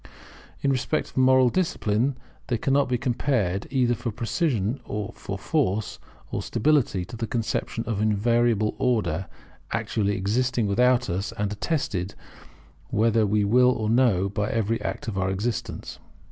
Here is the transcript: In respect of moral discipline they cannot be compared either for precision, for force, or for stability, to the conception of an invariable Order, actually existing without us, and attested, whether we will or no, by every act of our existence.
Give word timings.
In 0.63 0.71
respect 0.71 1.11
of 1.11 1.17
moral 1.17 1.49
discipline 1.49 2.17
they 2.47 2.57
cannot 2.57 2.89
be 2.89 2.97
compared 2.97 3.67
either 3.69 3.93
for 3.93 4.09
precision, 4.09 4.79
for 5.13 5.37
force, 5.37 5.99
or 6.31 6.41
for 6.41 6.43
stability, 6.43 7.05
to 7.05 7.15
the 7.15 7.27
conception 7.27 7.83
of 7.85 8.01
an 8.01 8.09
invariable 8.13 8.73
Order, 8.79 9.27
actually 9.69 10.15
existing 10.15 10.65
without 10.65 11.07
us, 11.07 11.31
and 11.33 11.51
attested, 11.53 12.15
whether 12.89 13.27
we 13.27 13.43
will 13.43 13.69
or 13.69 13.91
no, 13.91 14.27
by 14.27 14.49
every 14.49 14.81
act 14.81 15.07
of 15.07 15.19
our 15.19 15.29
existence. 15.29 15.99